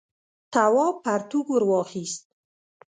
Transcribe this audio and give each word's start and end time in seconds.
تواب 0.53 0.95
پرتوگ 1.05 1.47
ور 1.51 1.63
واخیست. 1.71 2.23